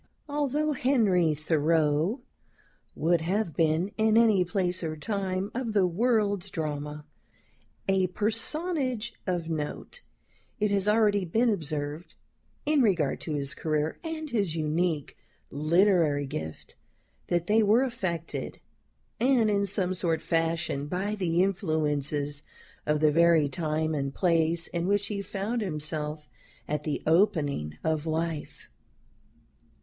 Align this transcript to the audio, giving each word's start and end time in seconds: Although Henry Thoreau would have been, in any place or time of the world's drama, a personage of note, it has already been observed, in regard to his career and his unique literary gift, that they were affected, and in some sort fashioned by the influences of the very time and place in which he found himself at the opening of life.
Although 0.27 0.71
Henry 0.71 1.35
Thoreau 1.35 2.21
would 2.95 3.21
have 3.21 3.55
been, 3.55 3.89
in 3.99 4.17
any 4.17 4.43
place 4.43 4.81
or 4.83 4.97
time 4.97 5.51
of 5.53 5.73
the 5.73 5.85
world's 5.85 6.49
drama, 6.49 7.05
a 7.87 8.07
personage 8.07 9.13
of 9.27 9.47
note, 9.47 10.01
it 10.59 10.71
has 10.71 10.87
already 10.87 11.23
been 11.23 11.51
observed, 11.51 12.15
in 12.65 12.81
regard 12.81 13.21
to 13.21 13.35
his 13.35 13.53
career 13.53 13.99
and 14.03 14.31
his 14.31 14.55
unique 14.55 15.17
literary 15.51 16.25
gift, 16.25 16.73
that 17.27 17.45
they 17.45 17.61
were 17.61 17.83
affected, 17.83 18.59
and 19.19 19.51
in 19.51 19.67
some 19.67 19.93
sort 19.93 20.19
fashioned 20.23 20.89
by 20.89 21.13
the 21.13 21.43
influences 21.43 22.41
of 22.87 23.01
the 23.01 23.11
very 23.11 23.47
time 23.47 23.93
and 23.93 24.15
place 24.15 24.65
in 24.65 24.87
which 24.87 25.05
he 25.09 25.21
found 25.21 25.61
himself 25.61 26.27
at 26.67 26.85
the 26.85 27.03
opening 27.05 27.77
of 27.83 28.07
life. 28.07 28.67